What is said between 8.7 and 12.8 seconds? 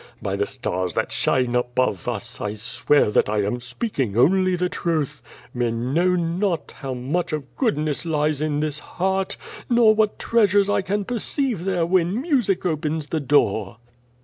heart, nor what treasures I can perceive there when mu sic